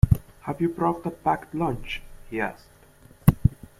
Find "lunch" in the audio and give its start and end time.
1.53-2.01